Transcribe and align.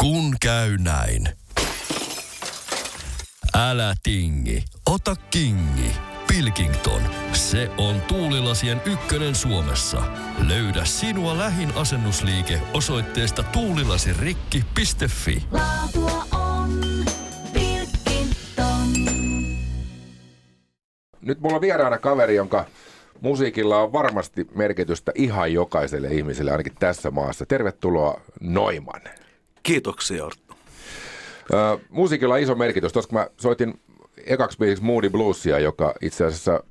Kun 0.00 0.34
käy 0.40 0.78
näin. 0.78 1.28
Älä 3.54 3.94
tingi, 4.02 4.64
ota 4.86 5.16
kingi. 5.30 5.90
Pilkington, 6.28 7.02
se 7.32 7.70
on 7.78 8.00
tuulilasien 8.00 8.82
ykkönen 8.86 9.34
Suomessa. 9.34 10.02
Löydä 10.48 10.84
sinua 10.84 11.38
lähin 11.38 11.72
asennusliike 11.74 12.60
osoitteesta 12.74 13.42
tuulilasirikki.fi. 13.42 15.44
Laatua 15.50 16.24
on 16.32 16.80
Pilkington. 17.52 18.92
Nyt 21.20 21.40
mulla 21.40 21.56
on 21.56 21.60
vieraana 21.60 21.98
kaveri, 21.98 22.34
jonka 22.34 22.64
musiikilla 23.20 23.82
on 23.82 23.92
varmasti 23.92 24.46
merkitystä 24.54 25.12
ihan 25.14 25.52
jokaiselle 25.52 26.08
ihmiselle, 26.08 26.50
ainakin 26.50 26.74
tässä 26.78 27.10
maassa. 27.10 27.46
Tervetuloa 27.46 28.20
Noiman. 28.40 29.00
Kiitoksia 29.66 30.26
Arttu. 30.26 30.54
Ö, 31.52 31.78
musiikilla 31.90 32.34
on 32.34 32.40
iso 32.40 32.54
merkitys. 32.54 32.92
Tuossa 32.92 33.08
kun 33.08 33.18
mä 33.18 33.26
soitin 33.36 33.80
ekaksi 34.26 34.58
biisiksi 34.58 34.84
Moody 34.84 35.10
Bluesia, 35.10 35.58
joka 35.58 35.94
itse 36.02 36.24
asiassa 36.24 36.62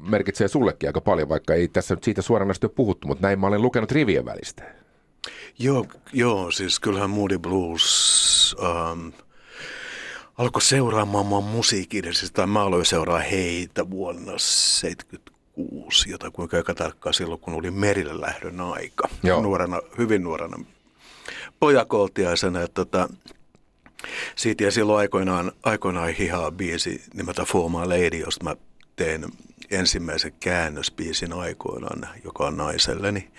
merkitsee 0.00 0.48
sullekin 0.48 0.88
aika 0.88 1.00
paljon, 1.00 1.28
vaikka 1.28 1.54
ei 1.54 1.68
tässä 1.68 1.94
nyt 1.94 2.04
siitä 2.04 2.22
suoranaisesti 2.22 2.66
ole 2.66 2.72
puhuttu, 2.76 3.08
mutta 3.08 3.26
näin 3.26 3.40
mä 3.40 3.46
olen 3.46 3.62
lukenut 3.62 3.92
rivien 3.92 4.24
välistä. 4.24 4.74
Joo, 5.58 5.86
joo 6.12 6.50
siis 6.50 6.80
kyllähän 6.80 7.10
Moody 7.10 7.38
Blues 7.38 8.56
ähm, 8.62 9.08
alkoi 10.38 10.62
seuraamaan 10.62 11.26
mua 11.26 11.40
musiikin, 11.40 12.14
siis 12.14 12.32
tai 12.32 12.46
mä 12.46 12.62
aloin 12.62 12.86
seuraa 12.86 13.18
heitä 13.18 13.90
vuonna 13.90 14.32
76, 14.36 16.10
jota 16.10 16.30
kuinka 16.30 16.56
aika 16.56 16.74
tarkkaan 16.74 17.14
silloin, 17.14 17.40
kun 17.40 17.54
oli 17.54 17.70
merille 17.70 18.20
lähdön 18.20 18.60
aika. 18.60 19.08
Joo. 19.22 19.42
Nuorena, 19.42 19.80
hyvin 19.98 20.22
nuorena 20.22 20.56
pojakoltiaisena. 21.60 22.60
Että 22.62 22.74
tota, 22.74 23.08
siitä 24.36 24.64
ja 24.64 24.70
silloin 24.70 24.98
aikoinaan, 24.98 25.52
aikoinaan 25.62 26.08
hihaa 26.08 26.50
biisi 26.50 27.02
nimeltä 27.14 27.44
For 27.44 27.70
My 27.70 27.76
Lady, 27.76 28.16
josta 28.16 28.44
mä 28.44 28.56
teen 28.96 29.24
ensimmäisen 29.70 30.32
käännösbiisin 30.40 31.32
aikoinaan, 31.32 32.08
joka 32.24 32.46
on 32.46 32.56
naiselleni. 32.56 33.30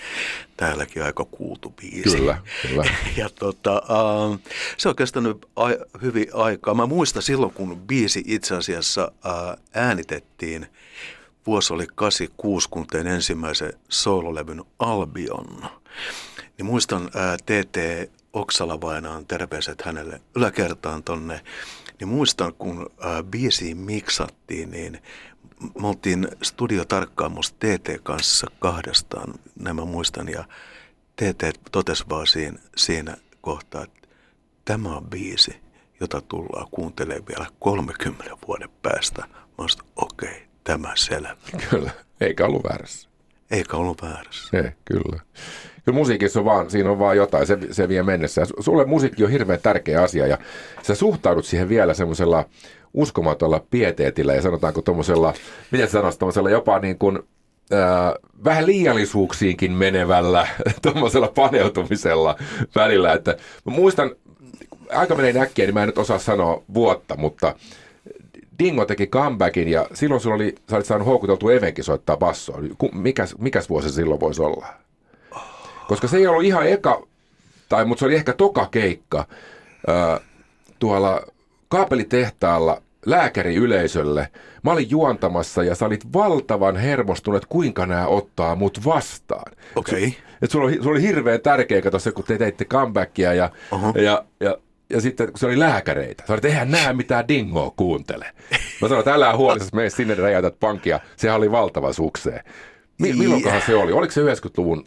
Täälläkin 0.58 1.04
aika 1.04 1.26
kuultu 1.26 1.70
biisi. 1.82 2.18
Kyllä, 2.18 2.42
kyllä. 2.62 2.84
Ja 3.18 3.30
tota, 3.30 3.82
uh, 4.30 4.40
se 4.78 4.90
on 4.90 4.96
kestänyt 4.96 5.46
a- 5.56 6.00
hyvin 6.02 6.28
aikaa. 6.34 6.74
Mä 6.74 6.86
muistan 6.86 7.22
silloin, 7.24 7.54
kun 7.54 7.82
biisi 7.82 8.24
itse 8.26 8.56
asiassa 8.56 9.12
uh, 9.26 9.60
äänitettiin, 9.74 10.68
vuosi 11.48 11.74
oli 11.74 11.88
86, 11.96 12.70
kun 12.70 12.88
tein 12.88 13.08
ensimmäisen 13.08 13.74
soololevyn 13.90 14.64
Albion. 14.80 15.66
Niin 16.58 16.66
muistan 16.66 17.10
ää, 17.16 17.38
TT 17.38 17.78
Oksalavainaan 18.34 19.26
terveiset 19.26 19.82
hänelle 19.82 20.22
yläkertaan 20.36 21.04
tonne. 21.04 21.42
Niin 22.00 22.08
muistan, 22.08 22.54
kun 22.54 22.90
ää, 23.00 23.24
biisiin 23.24 23.78
miksattiin, 23.78 24.72
niin 24.72 25.02
me 25.82 25.88
oltiin 25.88 26.28
studiotarkkaamossa 26.42 27.56
TT 27.56 28.04
kanssa 28.04 28.48
kahdestaan, 28.60 29.34
nämä 29.60 29.86
muistan. 29.86 30.30
Ja 30.30 30.46
TT 31.16 31.62
totesi 31.72 32.04
vaan 32.10 32.28
siinä, 32.28 32.60
siinä 32.78 33.18
kohtaa, 33.42 33.84
että 33.84 34.08
tämä 34.66 34.90
on 34.90 35.06
biisi, 35.06 35.62
jota 36.00 36.22
tullaan 36.22 36.68
kuuntelemaan 36.72 37.28
vielä 37.28 37.46
30 37.60 38.38
vuoden 38.48 38.70
päästä. 38.82 39.24
Mä 39.58 39.66
okei, 39.96 40.30
okay, 40.30 40.42
tämä 40.64 40.92
selvä. 40.96 41.38
Kyllä, 41.70 41.92
eikä 42.22 42.46
ollut 42.46 42.64
väärässä. 42.64 43.10
Eikä 43.52 43.78
ollut 43.78 44.02
väärässä. 44.02 44.58
Ei, 44.58 44.72
kyllä. 44.86 45.22
Kyllä 45.86 45.98
musiikissa 45.98 46.40
on 46.40 46.46
vaan, 46.46 46.70
siinä 46.70 46.92
on 46.92 47.00
vaan 47.00 47.18
jotain, 47.18 47.48
se, 47.48 47.58
se 47.72 47.90
vie 47.90 48.04
mennessä. 48.04 48.42
Ja 48.42 48.46
su- 48.46 48.64
sulle 48.64 48.86
musiikki 48.86 49.24
on 49.24 49.32
hirveän 49.32 49.60
tärkeä 49.64 50.02
asia 50.02 50.28
ja 50.28 50.38
sä 50.82 50.96
suhtaudut 50.96 51.46
siihen 51.46 51.70
vielä 51.70 51.94
semmoisella 51.94 52.46
uskomattomalla 52.94 53.66
pieteetillä 53.70 54.34
ja 54.34 54.42
sanotaanko 54.42 54.82
tuommoisella, 54.82 55.34
miten 55.72 55.88
sä 55.88 55.92
sanoisit, 55.92 56.20
tuommoisella 56.20 56.50
jopa 56.50 56.80
niin 56.80 56.98
kuin, 56.98 57.20
vähän 58.44 58.66
liiallisuuksiinkin 58.66 59.72
menevällä 59.72 60.48
tuommoisella 60.82 61.32
paneutumisella 61.36 62.36
välillä. 62.76 63.14
Että 63.14 63.38
mä 63.66 63.72
muistan, 63.72 64.12
aika 64.90 65.16
menee 65.16 65.42
äkkiä, 65.42 65.66
niin 65.66 65.74
mä 65.74 65.84
en 65.84 65.88
nyt 65.88 65.98
osaa 65.98 66.20
sanoa 66.20 66.64
vuotta, 66.74 67.16
mutta 67.18 67.56
Dingo 68.60 68.86
teki 68.86 69.08
comebackin 69.08 69.68
ja 69.68 69.88
silloin 69.94 70.22
sulla 70.22 70.36
oli, 70.36 70.56
sä 70.70 70.76
olit 70.76 70.86
saanut 70.86 71.08
houkuteltua 71.08 71.54
Evenkin 71.54 71.84
soittaa 71.84 72.18
bassoa. 72.18 72.60
Mikäs, 72.94 73.36
mikäs 73.38 73.70
vuosi 73.70 73.90
silloin 73.90 74.20
voisi 74.20 74.42
olla? 74.42 74.68
Koska 75.88 76.08
se 76.08 76.18
ei 76.18 76.28
ollut 76.28 76.44
ihan 76.44 76.68
eka, 76.68 77.02
tai 77.70 77.86
mutta 77.86 78.00
se 78.00 78.06
oli 78.06 78.16
ehkä 78.16 78.34
toka 78.34 78.68
keikka 78.72 79.26
ää, 79.88 80.20
tuolla 80.80 81.22
kaapelitehtaalla 81.68 82.82
lääkäriyleisölle. 83.06 84.28
Mä 84.64 84.72
olin 84.72 84.90
juontamassa 84.90 85.64
ja 85.64 85.76
sä 85.76 85.86
olit 85.86 86.14
valtavan 86.14 86.78
hermostunut, 86.78 87.38
että 87.38 87.52
kuinka 87.52 87.86
nämä 87.86 88.08
ottaa 88.08 88.56
mut 88.56 88.86
vastaan. 88.86 89.52
Okei. 89.76 90.18
Et 90.42 90.52
sulla, 90.52 90.66
oli, 90.66 90.76
sulla 90.76 90.92
oli 90.92 91.02
hirveän 91.02 91.42
tärkeä, 91.42 91.82
se, 91.98 92.12
kun 92.12 92.24
te 92.24 92.38
teitte 92.38 92.66
comebackia 92.66 93.34
ja, 93.34 93.50
Oho. 93.72 93.94
ja, 93.96 94.26
ja, 94.40 94.58
ja 94.90 95.02
sitten 95.02 95.28
kun 95.28 95.40
se 95.40 95.46
oli 95.46 95.60
lääkäreitä. 95.60 96.24
Sä 96.28 96.34
olit, 96.34 96.46
eihän 96.46 96.72
nää 96.72 96.94
mitään 96.94 97.28
dingoa 97.28 97.72
kuuntele. 97.76 98.26
Mä 98.82 98.88
sanoin, 98.88 99.00
että 99.00 99.14
älä 99.14 99.38
huolissasi, 99.38 99.76
mene 99.76 99.90
sinne 99.90 100.16
räjäytät 100.16 100.60
pankkia. 100.60 101.00
Sehän 101.16 101.38
oli 101.38 101.52
valtava 101.52 101.94
sukseen. 101.94 102.44
Mi- 102.98 103.14
milloinkohan 103.14 103.62
se 103.66 103.76
oli? 103.76 103.92
Oliko 103.92 104.12
se 104.14 104.22
90-luvun, 104.22 104.86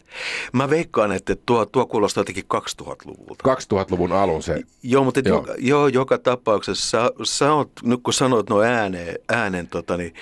Mä 0.53 0.69
veikkaan, 0.69 1.11
että 1.11 1.35
tuo, 1.45 1.65
tuo 1.65 1.85
kuulostaa 1.85 2.21
jotenkin 2.21 2.43
2000-luvulta. 2.53 3.55
2000-luvun 3.73 4.11
alun 4.11 4.43
se? 4.43 4.61
Joo, 4.83 5.03
mutta 5.03 5.19
Joo. 5.25 5.37
Joka, 5.37 5.53
joo, 5.57 5.87
joka 5.87 6.17
tapauksessa 6.17 6.89
sä, 6.89 7.11
sä 7.23 7.53
oot, 7.53 7.71
nyt 7.83 7.99
kun 8.03 8.13
sanoit 8.13 8.49
no 8.49 8.61
ääneen, 8.61 9.15
äänen, 9.29 9.67
tota, 9.67 9.97
niin 9.97 10.13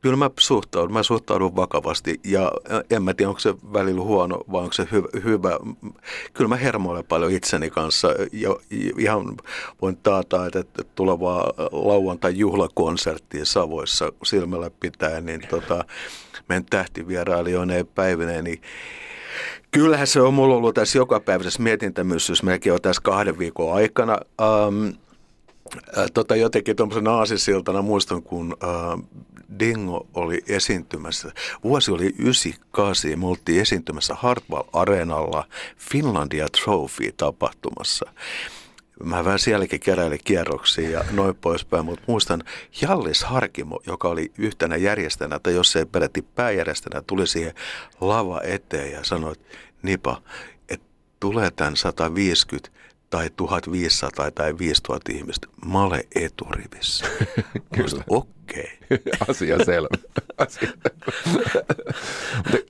kyllä 0.00 0.16
mä 0.16 0.30
suhtaudun, 0.38 0.92
mä 0.92 1.02
suhtaudun 1.02 1.56
vakavasti 1.56 2.20
ja 2.24 2.52
en 2.90 3.02
mä 3.02 3.14
tiedä, 3.14 3.28
onko 3.28 3.40
se 3.40 3.54
välillä 3.72 4.00
huono 4.00 4.40
vai 4.52 4.62
onko 4.62 4.72
se 4.72 4.88
hyvä. 4.92 5.08
hyvä. 5.24 5.58
Kyllä 6.32 6.48
mä 6.48 6.56
hermoilen 6.56 7.04
paljon 7.04 7.32
itseni 7.32 7.70
kanssa 7.70 8.08
ja 8.32 8.56
ihan 8.98 9.36
voin 9.82 9.96
taata, 9.96 10.46
että 10.46 10.84
tulevaa 10.94 11.52
lauantai 11.72 12.38
juhlakonserttia 12.38 13.44
Savoissa 13.44 14.12
silmällä 14.24 14.70
pitää, 14.80 15.20
niin 15.20 15.42
tota, 15.50 15.84
meidän 16.48 16.64
tähtivierailijoineen 16.70 17.86
päivineen, 17.86 18.44
niin 18.44 18.60
Kyllähän 19.70 20.06
se 20.06 20.20
on 20.20 20.34
mulla 20.34 20.54
ollut 20.54 20.74
tässä 20.74 20.98
jokapäiväisessä 20.98 21.62
mietintämyssyssä 21.62 22.44
melkein 22.46 22.72
jo 22.72 22.78
tässä 22.78 23.02
kahden 23.04 23.38
viikon 23.38 23.74
aikana. 23.74 24.18
Ähm, 24.40 24.86
äh, 25.98 26.06
tota, 26.14 26.36
jotenkin 26.36 26.76
tuommoisen 26.76 27.08
aasisiltana 27.08 27.82
muistan, 27.82 28.22
kun 28.22 28.56
äh, 28.64 29.04
Dingo 29.58 30.06
oli 30.14 30.42
esiintymässä. 30.48 31.32
Vuosi 31.64 31.90
oli 31.90 32.14
98, 32.18 33.18
me 33.18 33.26
oltiin 33.26 33.60
esiintymässä 33.60 34.14
Hartwall 34.14 34.68
Areenalla 34.72 35.44
Finlandia 35.78 36.46
Trophy-tapahtumassa. 36.48 38.10
Mä 39.04 39.24
vähän 39.24 39.38
sielläkin 39.38 39.80
keräilin 39.80 40.20
kierroksia 40.24 40.90
ja 40.90 41.04
noin 41.10 41.34
poispäin, 41.34 41.84
mutta 41.84 42.04
muistan 42.06 42.44
Jallis 42.80 43.24
Harkimo, 43.24 43.80
joka 43.86 44.08
oli 44.08 44.32
yhtenä 44.38 44.76
järjestäjänä, 44.76 45.38
tai 45.38 45.54
jos 45.54 45.76
ei 45.76 45.86
peräti 45.86 46.22
pääjärjestäjänä, 46.22 47.02
tuli 47.06 47.26
siihen 47.26 47.54
lava 48.00 48.40
eteen 48.44 48.92
ja 48.92 49.04
sanoi, 49.04 49.32
että 49.32 49.56
Nipa, 49.82 50.22
että 50.68 50.86
tulee 51.20 51.50
tämän 51.50 51.76
150 51.76 52.70
tai 53.10 53.30
1500 53.36 54.30
tai 54.30 54.58
5000 54.58 55.12
ihmistä. 55.12 55.46
Mä 55.66 55.82
olen 55.82 56.04
eturivissä. 56.14 57.06
Kyllä. 57.74 58.04
Okei. 58.08 58.78
Okay. 58.84 58.98
Asia 59.28 59.64
selvä. 59.64 59.88
Asia 60.46 60.72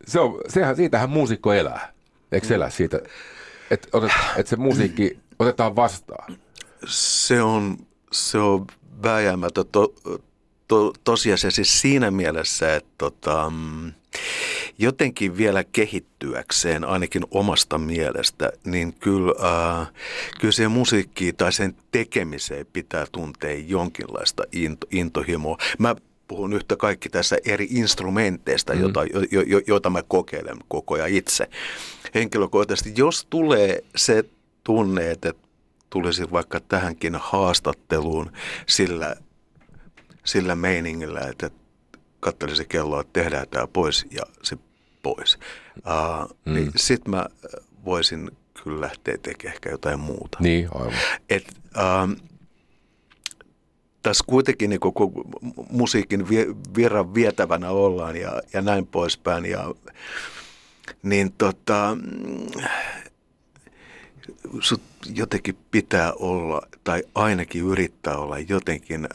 se 0.07 0.21
on, 0.21 0.41
sehän, 0.49 0.77
siitähän 0.77 1.11
muusikko 1.11 1.53
elää. 1.53 1.93
Eikö 2.33 2.47
se 2.47 2.55
elä 2.55 2.71
siitä, 2.71 3.01
että 3.71 3.89
et 4.37 4.47
se 4.47 4.57
musiikki 4.57 5.19
otetaan 5.39 5.77
vastaan? 5.77 6.37
Se 6.87 7.43
on, 7.43 7.77
se 8.13 8.39
on 8.39 8.67
vääjäämätön 9.03 9.65
to, 9.73 9.95
to, 10.69 10.93
tosiasia 11.05 11.51
siis 11.51 11.81
siinä 11.81 12.11
mielessä, 12.11 12.77
että 12.77 12.91
tota, 12.99 13.51
mm, 13.51 13.93
jotenkin 14.79 15.37
vielä 15.37 15.65
kehittyäkseen, 15.65 16.85
ainakin 16.85 17.23
omasta 17.31 17.79
mielestä, 17.79 18.53
niin 18.65 18.93
kyllä, 18.93 19.33
äh, 19.81 19.93
kyllä 20.41 20.53
siihen 20.53 20.71
musiikkiin 20.71 21.37
tai 21.37 21.53
sen 21.53 21.77
tekemiseen 21.91 22.67
pitää 22.73 23.07
tuntea 23.13 23.59
jonkinlaista 23.67 24.43
into, 24.53 24.87
intohimoa. 24.91 25.57
Mä 25.79 25.97
puhun 26.29 26.53
yhtä 26.53 26.77
kaikki 26.77 27.09
tässä 27.09 27.37
eri 27.45 27.67
instrumenteista, 27.71 28.75
mm. 28.75 28.81
jota, 28.81 29.05
jo, 29.31 29.41
jo, 29.41 29.61
joita 29.67 29.91
mä 29.91 30.03
kokeilen 30.03 30.57
koko 30.69 30.95
ajan 30.95 31.09
itse. 31.09 31.49
Henkilökohtaisesti, 32.15 32.93
jos 32.97 33.27
tulee 33.31 33.85
se 33.97 34.25
tunne, 34.65 35.11
että 35.11 35.35
tulisi 35.91 36.31
vaikka 36.33 36.61
tähänkin 36.61 37.17
haastatteluun 37.21 38.33
sillä, 38.67 39.17
sillä 40.27 40.55
meiningillä, 40.55 41.21
että 41.21 41.51
katselisi 42.21 42.65
kelloa, 42.69 43.01
että 43.01 43.23
tehdään 43.23 43.47
tämä 43.51 43.67
pois 43.67 44.07
ja 44.11 44.23
se 44.43 44.59
pois. 45.03 45.39
Uh, 45.77 46.37
mm. 46.45 46.55
niin 46.55 46.73
Sitten 46.77 47.11
mä 47.11 47.27
voisin 47.85 48.31
kyllä 48.63 48.81
lähtee 48.81 49.19
tekemään 49.19 49.55
ehkä 49.55 49.71
jotain 49.71 50.01
muuta. 50.01 50.39
Niin, 50.41 50.69
aivan. 50.75 50.95
Et, 51.31 51.45
ähm, 51.79 52.13
tässä 54.03 54.25
kuitenkin 54.27 54.71
niin 54.71 54.81
kun 54.81 55.13
musiikin 55.71 56.29
virran 56.77 57.15
vietävänä 57.15 57.71
ollaan 57.71 58.17
ja, 58.17 58.43
ja 58.53 58.63
näin 58.63 58.87
poispäin. 58.87 59.47
Ja, 59.47 59.75
niin 61.03 61.33
tota, 61.33 61.97
sut 64.61 64.83
jotenkin 65.15 65.57
pitää 65.71 66.13
olla, 66.13 66.63
tai 66.85 67.03
ainakin 67.15 67.63
yrittää 67.63 68.17
olla 68.17 68.39
jotenkin 68.39 69.09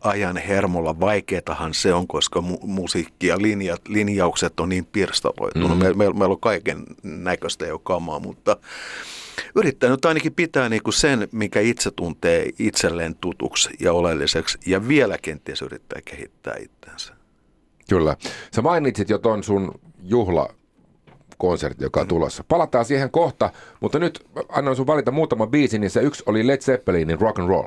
ajan 0.00 0.36
hermolla. 0.36 1.00
Vaikeatahan 1.00 1.74
se 1.74 1.94
on, 1.94 2.06
koska 2.06 2.40
mu- 2.40 2.66
musiikki 2.66 3.26
ja 3.26 3.42
linjat, 3.42 3.88
linjaukset 3.88 4.60
on 4.60 4.68
niin 4.68 4.84
pirstaloitunut. 4.84 5.68
Mm-hmm. 5.68 5.82
Meillä 5.82 5.96
me, 5.96 6.18
meillä 6.18 6.32
on 6.32 6.40
kaiken 6.40 6.84
näköistä 7.02 7.66
jo 7.66 7.78
kamaa, 7.78 8.20
mutta 8.20 8.56
yrittää 9.54 9.90
nyt 9.90 10.04
ainakin 10.04 10.34
pitää 10.34 10.68
niin 10.68 10.82
kuin 10.82 10.94
sen, 10.94 11.28
mikä 11.32 11.60
itse 11.60 11.90
tuntee 11.90 12.50
itselleen 12.58 13.14
tutuksi 13.14 13.70
ja 13.80 13.92
oleelliseksi, 13.92 14.58
ja 14.66 14.88
vielä 14.88 15.18
kenties 15.22 15.62
yrittää 15.62 16.00
kehittää 16.04 16.56
itseänsä. 16.60 17.14
Kyllä. 17.88 18.16
Sä 18.54 18.62
mainitsit 18.62 19.10
jo 19.10 19.18
ton 19.18 19.44
sun 19.44 19.80
juhla 20.02 20.54
konsertti, 21.38 21.84
joka 21.84 22.00
on 22.00 22.08
tulossa. 22.08 22.44
Palataan 22.48 22.84
siihen 22.84 23.10
kohta, 23.10 23.50
mutta 23.80 23.98
nyt 23.98 24.26
annan 24.48 24.76
sun 24.76 24.86
valita 24.86 25.10
muutama 25.10 25.46
biisi, 25.46 25.78
niin 25.78 25.90
se 25.90 26.00
yksi 26.00 26.22
oli 26.26 26.46
Led 26.46 26.60
Zeppelinin 26.60 27.20
Rock 27.20 27.38
and 27.38 27.48
Roll. 27.48 27.66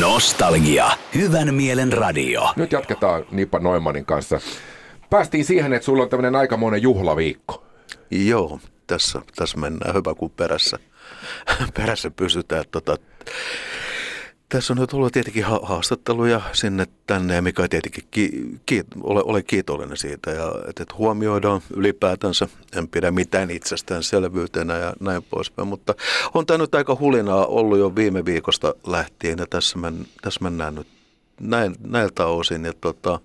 Nostalgia. 0.00 0.86
Hyvän 1.14 1.54
mielen 1.54 1.92
radio. 1.92 2.42
Nyt 2.56 2.72
jatketaan 2.72 3.24
Nipa 3.30 3.58
Noimanin 3.58 4.04
kanssa. 4.04 4.40
Päästiin 5.10 5.44
siihen, 5.44 5.72
että 5.72 5.86
sulla 5.86 6.02
on 6.02 6.08
tämmöinen 6.08 6.36
aikamoinen 6.36 6.82
juhlaviikko. 6.82 7.64
Joo, 8.10 8.60
tässä, 8.86 9.22
tässä 9.36 9.58
mennään 9.58 9.94
hyvä 9.94 10.14
kuin 10.14 10.32
perässä, 10.36 10.78
perässä 11.76 12.10
pysytään. 12.10 12.64
Tota, 12.70 12.96
tässä 14.48 14.72
on 14.72 14.78
nyt 14.78 14.92
ollut 14.92 15.12
tietenkin 15.12 15.44
haastatteluja 15.62 16.40
sinne 16.52 16.86
tänne, 17.06 17.34
ja 17.34 17.42
mikä 17.42 17.68
tietenkin 17.68 18.04
ki, 18.10 18.30
ki, 18.66 18.84
ole, 19.02 19.22
ole 19.24 19.42
kiitollinen 19.42 19.96
siitä, 19.96 20.30
ja 20.30 20.52
että, 20.68 20.82
että 20.82 20.94
huomioidaan 20.98 21.60
ylipäätänsä, 21.70 22.48
en 22.76 22.88
pidä 22.88 23.10
mitään 23.10 23.50
itsestäänselvyytenä 23.50 24.76
ja 24.76 24.92
näin 25.00 25.22
poispäin, 25.22 25.68
mutta 25.68 25.94
on 26.34 26.46
tämä 26.46 26.58
nyt 26.58 26.74
aika 26.74 26.96
hulinaa 27.00 27.46
ollut 27.46 27.78
jo 27.78 27.94
viime 27.96 28.24
viikosta 28.24 28.74
lähtien, 28.86 29.38
ja 29.38 29.46
tässä, 29.46 29.78
men, 29.78 30.06
tässä 30.22 30.40
mennään 30.42 30.74
nyt 30.74 30.86
näin, 31.40 31.76
näiltä 31.86 32.26
osin, 32.26 32.64
ja 32.64 32.72
tota, 32.80 33.20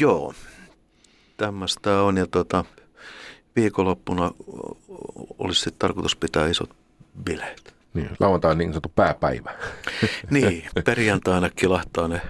joo, 0.00 0.34
tämmöistä 1.36 2.02
on, 2.02 2.16
ja 2.16 2.26
tota, 2.26 2.64
viikonloppuna 3.56 4.30
olisi 5.38 5.70
tarkoitus 5.78 6.16
pitää 6.16 6.48
isot 6.48 6.70
bileet. 7.24 7.81
Niin, 7.94 8.10
lauantai 8.20 8.50
on 8.50 8.58
niin 8.58 8.70
sanottu 8.70 8.92
pääpäivä. 8.94 9.50
niin, 10.30 10.64
perjantaina 10.84 11.50
kilahtaa 11.50 12.08
ne, 12.08 12.20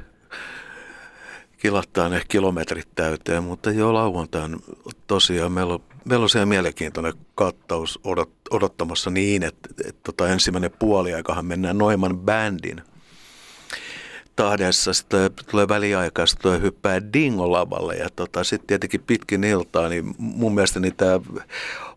kilahtaa 1.59 2.09
ne 2.09 2.23
kilometrit 2.29 2.89
täyteen, 2.95 3.45
mutta 3.45 3.71
jo 3.71 3.95
lauantaina 3.95 4.59
tosiaan 5.07 5.53
meillä 5.53 5.75
on, 5.75 5.81
meillä 6.05 6.23
on 6.23 6.31
siellä 6.31 6.47
mielenkiintoinen 6.47 7.13
kattaus 7.35 8.01
odot, 8.05 8.31
odottamassa 8.51 9.11
niin, 9.11 9.43
että, 9.43 9.69
että, 9.71 9.83
että 9.89 10.01
tota 10.05 10.29
ensimmäinen 10.29 10.73
puoliaikahan 10.79 11.47
mennään 11.47 11.79
Noiman 11.79 12.19
bändin 12.19 12.83
tahdessa, 14.37 14.93
sitten 14.93 15.31
tulee 15.51 15.69
väliaikaa, 15.69 16.27
sitten 16.27 16.43
tulee 16.43 16.61
hyppää 16.61 17.13
dingolavalle 17.13 17.97
ja 17.97 18.09
tota, 18.17 18.45
sitten 18.45 18.67
tietenkin 18.67 19.01
pitkin 19.01 19.45
iltaa, 19.45 19.89
niin 19.89 20.15
mun 20.19 20.55
mielestä 20.55 20.81
niin 20.81 20.97
tämä 20.97 21.21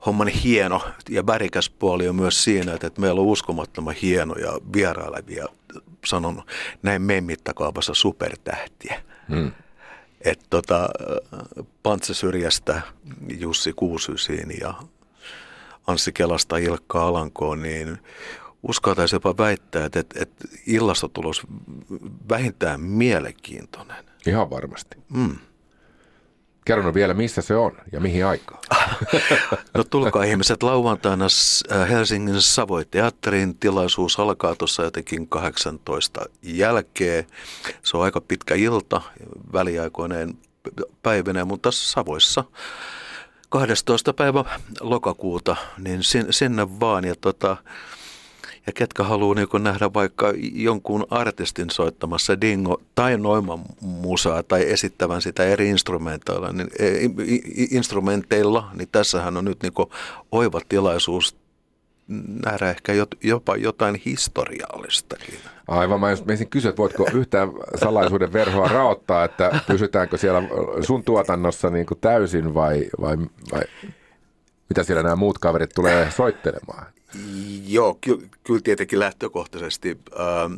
homman 0.05 0.27
hieno 0.27 0.81
ja 1.09 1.25
värikäs 1.27 1.69
puoli 1.69 2.07
on 2.07 2.15
myös 2.15 2.43
siinä, 2.43 2.73
että, 2.73 2.87
että 2.87 3.01
meillä 3.01 3.21
on 3.21 3.27
uskomattoman 3.27 3.95
hienoja 4.01 4.51
vierailevia, 4.73 5.45
sanon 6.05 6.43
näin 6.83 7.01
meidän 7.01 7.23
mittakaavassa 7.23 7.93
supertähtiä. 7.93 9.01
Hmm. 9.29 9.51
Että 10.21 10.45
tota, 10.49 10.89
Pantse 11.83 12.13
Syrjästä 12.13 12.81
Jussi 13.39 13.73
Kuusysiin 13.73 14.57
ja 14.61 14.73
Anssi 15.87 16.13
Kelasta 16.13 16.57
Ilkka 16.57 17.07
Alankoon, 17.07 17.61
niin 17.61 17.97
uskaltaisi 18.67 19.15
jopa 19.15 19.37
väittää, 19.37 19.85
että, 19.85 19.99
että, 19.99 20.19
että 20.21 20.47
illasta 20.67 21.09
tulos 21.09 21.43
vähintään 22.29 22.81
mielenkiintoinen. 22.81 24.05
Ihan 24.27 24.49
varmasti. 24.49 24.97
Mm. 25.09 25.35
Kerro 26.65 26.93
vielä, 26.93 27.13
missä 27.13 27.41
se 27.41 27.55
on 27.55 27.77
ja 27.91 27.99
mihin 27.99 28.25
aikaan. 28.25 28.59
no 29.77 29.83
tulkaa 29.83 30.23
ihmiset 30.23 30.63
lauantaina 30.63 31.27
äh, 31.71 31.89
Helsingin 31.89 32.41
Savoy-teatterin 32.41 33.57
tilaisuus 33.59 34.19
alkaa 34.19 34.55
tuossa 34.55 34.83
jotenkin 34.83 35.27
18 35.27 36.25
jälkeen. 36.41 37.27
Se 37.83 37.97
on 37.97 38.03
aika 38.03 38.21
pitkä 38.21 38.55
ilta, 38.55 39.01
väliaikoinen 39.53 40.37
päivänä, 41.03 41.45
mutta 41.45 41.71
Savoissa 41.71 42.43
12. 43.49 44.13
päivä 44.13 44.45
lokakuuta, 44.79 45.55
niin 45.77 45.99
sinne 46.29 46.79
vaan. 46.79 47.05
Ja 47.05 47.15
tota, 47.21 47.57
ja 48.67 48.73
ketkä 48.73 49.03
haluaa 49.03 49.35
niin 49.35 49.63
nähdä 49.63 49.93
vaikka 49.93 50.33
jonkun 50.53 51.07
artistin 51.09 51.69
soittamassa 51.69 52.41
dingo 52.41 52.81
tai 52.95 53.17
noiman 53.17 53.59
musaa 53.81 54.43
tai 54.43 54.71
esittävän 54.71 55.21
sitä 55.21 55.43
eri 55.43 55.69
instrumenteilla, 55.69 56.51
niin, 56.51 56.67
e, 56.79 56.85
instrumenteilla, 57.71 58.69
niin 58.73 58.89
tässähän 58.91 59.37
on 59.37 59.45
nyt 59.45 59.63
niin 59.63 59.73
oiva 60.31 60.61
tilaisuus 60.69 61.35
nähdä 62.45 62.69
ehkä 62.69 62.93
jopa 63.23 63.55
jotain 63.55 64.01
historiallistakin. 64.05 65.35
Aivan, 65.67 65.99
mä 65.99 66.07
menisin 66.25 66.49
kysyä, 66.49 66.69
että 66.69 66.81
voitko 66.81 67.07
yhtään 67.13 67.49
salaisuuden 67.75 68.33
verhoa 68.33 68.67
raottaa, 68.67 69.23
että 69.23 69.59
pysytäänkö 69.67 70.17
siellä 70.17 70.41
sun 70.81 71.03
tuotannossa 71.03 71.69
niin 71.69 71.85
kuin 71.85 71.99
täysin 71.99 72.53
vai, 72.53 72.89
vai, 73.01 73.17
vai 73.51 73.63
mitä 74.69 74.83
siellä 74.83 75.03
nämä 75.03 75.15
muut 75.15 75.37
kaverit 75.37 75.71
tulee 75.75 76.11
soittelemaan? 76.11 76.85
Joo, 77.67 77.97
ky- 78.01 78.29
kyllä 78.43 78.61
tietenkin 78.63 78.99
lähtökohtaisesti. 78.99 79.97
Ähm, 80.19 80.53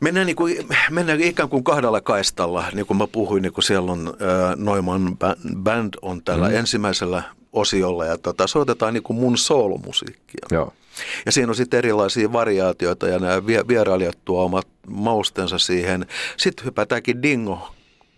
mennään, 0.00 0.26
niin 0.26 0.36
kuin, 0.36 0.66
mennään 0.90 1.20
ikään 1.20 1.48
kuin 1.48 1.64
kahdella 1.64 2.00
kaistalla, 2.00 2.64
niin 2.72 2.86
kuin 2.86 2.96
mä 2.96 3.06
puhuin, 3.06 3.42
niin 3.42 3.52
kuin 3.52 3.64
siellä 3.64 3.92
on 3.92 4.08
äh, 4.08 4.56
Noiman 4.56 5.16
Band 5.56 5.94
on 6.02 6.22
tällä 6.22 6.48
mm. 6.48 6.54
ensimmäisellä 6.54 7.22
osiolla 7.52 8.04
ja 8.04 8.18
tota, 8.18 8.46
soitetaan 8.46 8.94
niin 8.94 9.02
kuin 9.02 9.18
mun 9.18 9.38
soolomusiikkia. 9.38 10.46
Joo. 10.50 10.72
Ja 11.26 11.32
siinä 11.32 11.50
on 11.50 11.54
sitten 11.54 11.78
erilaisia 11.78 12.32
variaatioita 12.32 13.08
ja 13.08 13.18
nämä 13.18 13.46
vierailijat 13.46 14.18
tuo 14.24 14.44
omat 14.44 14.68
maustensa 14.86 15.58
siihen. 15.58 16.06
Sitten 16.36 16.64
hypätäänkin 16.64 17.22
dingo 17.22 17.68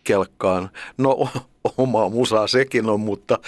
kelkkaan. 0.05 0.71
No 0.99 1.29
omaa 1.77 2.09
musaa 2.09 2.47
sekin 2.47 2.89
on, 2.89 3.01
mutta, 3.01 3.39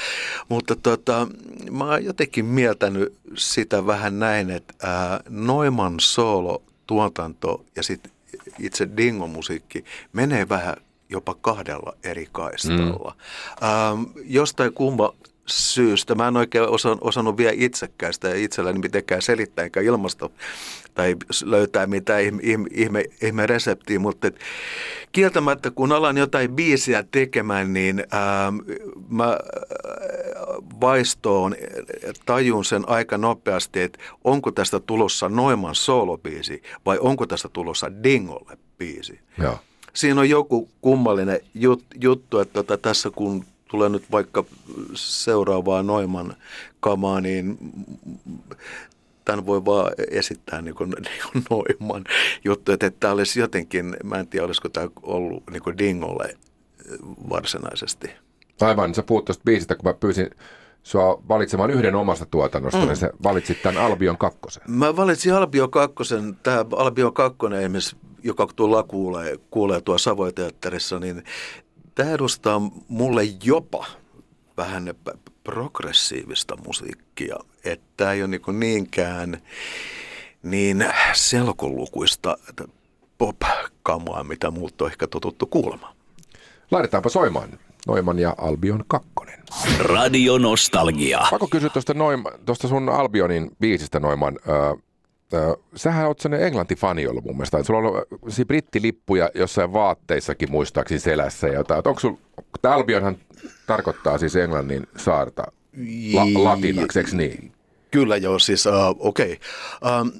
mutta 0.48 0.76
tota, 0.76 1.26
mä 1.70 1.84
oon 1.84 2.04
jotenkin 2.04 2.44
mieltänyt 2.44 3.14
sitä 3.36 3.86
vähän 3.86 4.18
näin, 4.18 4.50
että 4.50 4.74
ää, 4.82 5.20
Noiman 5.28 5.94
solo 6.00 6.62
tuotanto 6.86 7.64
ja 7.76 7.82
sitten 7.82 8.12
itse 8.58 8.88
dingo-musiikki 8.96 9.84
menee 10.12 10.48
vähän 10.48 10.76
jopa 11.08 11.34
kahdella 11.40 11.96
eri 12.04 12.28
kaistalla. 12.32 13.14
Mm. 13.60 13.68
Ähm, 13.68 14.02
jostain 14.24 14.72
kumma 14.72 15.14
syystä. 15.46 16.14
Mä 16.14 16.28
en 16.28 16.36
oikein 16.36 16.68
osa, 16.68 16.96
osannut 17.00 17.36
vielä 17.36 17.52
itsekään 17.54 18.14
sitä 18.14 18.34
itselläni 18.34 18.78
mitenkään 18.78 19.22
selittää, 19.22 19.64
enkä 19.64 19.80
ilmasto 19.80 20.32
tai 20.94 21.16
löytää 21.44 21.86
mitään 21.86 22.22
ihme, 22.22 22.68
ihme, 22.70 23.04
ihme 23.22 23.46
reseptiä, 23.46 23.98
mutta 23.98 24.26
et, 24.26 24.40
kieltämättä 25.12 25.70
kun 25.70 25.92
alan 25.92 26.16
jotain 26.16 26.52
biisiä 26.52 27.04
tekemään, 27.10 27.72
niin 27.72 28.04
ää, 28.10 28.52
mä 29.08 29.38
vaistoon 30.80 31.56
tajun 32.26 32.64
sen 32.64 32.88
aika 32.88 33.18
nopeasti, 33.18 33.80
että 33.80 33.98
onko 34.24 34.50
tästä 34.50 34.80
tulossa 34.80 35.28
Noiman 35.28 35.74
soolobiisi 35.74 36.62
vai 36.86 36.98
onko 36.98 37.26
tästä 37.26 37.48
tulossa 37.48 38.02
Dingolle 38.02 38.58
biisi. 38.78 39.20
Joo. 39.38 39.58
Siinä 39.94 40.20
on 40.20 40.28
joku 40.28 40.68
kummallinen 40.80 41.40
jut, 41.54 41.84
juttu, 42.00 42.38
että 42.38 42.52
tota, 42.52 42.78
tässä 42.78 43.10
kun 43.10 43.44
tulee 43.70 43.88
nyt 43.88 44.04
vaikka 44.10 44.44
seuraavaa 44.94 45.82
Noiman 45.82 46.34
kamaa, 46.80 47.20
niin 47.20 47.58
tämän 49.30 49.46
voi 49.46 49.64
vaan 49.64 49.92
esittää 50.10 50.62
niin 50.62 50.74
kuin, 50.74 50.90
niin 50.90 51.22
kuin 51.32 51.44
Noiman 51.50 52.04
juttu, 52.44 52.72
että, 52.72 52.90
tämä 52.90 53.12
olisi 53.12 53.40
jotenkin, 53.40 53.96
mä 54.04 54.16
en 54.16 54.28
tiedä 54.28 54.46
olisiko 54.46 54.68
tämä 54.68 54.88
ollut 55.02 55.42
niin 55.50 55.62
kuin 55.62 55.78
Dingolle 55.78 56.38
varsinaisesti. 57.30 58.10
Aivan, 58.60 58.94
sä 58.94 59.02
puhut 59.02 59.24
tuosta 59.24 59.42
biisistä, 59.44 59.74
kun 59.74 59.88
mä 59.88 59.94
pyysin 59.94 60.30
sua 60.82 61.22
valitsemaan 61.28 61.70
yhden 61.70 61.94
omasta 61.94 62.26
tuotannosta, 62.26 62.80
mm. 62.80 62.86
niin 62.86 62.96
sä 62.96 63.10
valitsit 63.22 63.62
tämän 63.62 63.82
Albion 63.82 64.18
kakkosen. 64.18 64.62
Mä 64.68 64.96
valitsin 64.96 65.34
Albion 65.34 65.70
kakkosen. 65.70 66.36
Tämä 66.42 66.64
Albion 66.76 67.14
kakkonen 67.14 67.60
esimerkiksi, 67.60 67.96
joka 68.22 68.48
tuolla 68.56 68.82
kuulee, 68.82 69.38
kuulee 69.50 69.80
tuo 69.80 69.98
Savoiteatterissa, 69.98 70.98
niin 70.98 71.24
tämä 71.94 72.10
edustaa 72.10 72.60
mulle 72.88 73.22
jopa 73.44 73.86
vähän 74.56 74.94
progressiivista 75.44 76.56
musiikkia, 76.66 77.36
että 77.64 77.86
tämä 77.96 78.12
ei 78.12 78.22
ole 78.22 78.28
niin 78.28 78.60
niinkään 78.60 79.42
niin 80.42 80.84
selkolukuista 81.12 82.38
pop-kamaa, 83.18 84.24
mitä 84.24 84.50
muut 84.50 84.82
on 84.82 84.90
ehkä 84.90 85.06
totuttu 85.06 85.46
kuulemaan. 85.46 85.94
Laitetaanpa 86.70 87.08
soimaan 87.08 87.58
Noiman 87.86 88.18
ja 88.18 88.34
Albion 88.38 88.84
kakkonen. 88.88 89.40
Radio 89.78 90.38
Nostalgia. 90.38 91.20
Pakko 91.30 91.46
kysyä 91.46 91.68
tuosta, 91.68 91.94
Noima, 91.94 92.30
tuosta 92.46 92.68
sun 92.68 92.88
Albionin 92.88 93.50
biisistä 93.60 94.00
Noiman. 94.00 94.38
Öö, 94.48 94.56
öö, 94.56 94.74
sähän 95.76 96.06
oot 96.06 96.20
sellainen 96.20 96.46
englantifani 96.46 97.06
ollut 97.06 97.24
mun 97.24 97.36
mielestä. 97.36 97.62
Sulla 97.62 97.80
on 97.80 97.86
ollut 97.86 98.46
brittilippuja 98.46 99.30
jossain 99.34 99.72
vaatteissakin 99.72 100.50
muistaakseni 100.50 100.98
selässä. 100.98 101.46
Ja 101.46 101.54
jotain. 101.54 101.82
Onko 101.84 102.00
sul, 102.00 102.14
Albionhan 102.62 103.16
tarkoittaa 103.66 104.18
siis 104.18 104.36
englannin 104.36 104.86
saarta 104.96 105.52
la, 106.12 106.44
latinaksi, 106.44 106.98
eikö 106.98 107.16
niin? 107.16 107.52
Kyllä 107.90 108.16
joo, 108.16 108.38
siis 108.38 108.66
uh, 108.66 108.72
okei. 108.98 109.38
Okay. 109.82 110.00
Um, 110.00 110.12